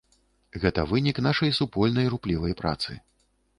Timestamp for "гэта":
0.63-0.85